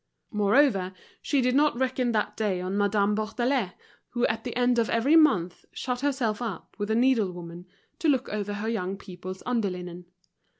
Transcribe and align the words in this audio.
Moreover, 0.31 0.93
she 1.21 1.41
did 1.41 1.53
not 1.53 1.77
reckon 1.77 2.11
that 2.11 2.35
day 2.35 2.59
on 2.59 2.75
Madame 2.75 3.13
Bourdelais, 3.13 3.73
who 4.09 4.25
at 4.25 4.43
the 4.43 4.55
end 4.55 4.79
of 4.79 4.89
every 4.89 5.15
month 5.15 5.63
shut 5.73 5.99
herself 6.01 6.41
up 6.41 6.75
with 6.79 6.89
a 6.89 6.95
needlewoman 6.95 7.67
to 7.99 8.09
look 8.09 8.27
over 8.27 8.53
her 8.53 8.67
young 8.67 8.97
people's 8.97 9.43
under 9.45 9.69
linen. 9.69 10.05